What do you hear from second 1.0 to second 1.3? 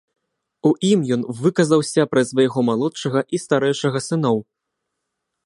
ён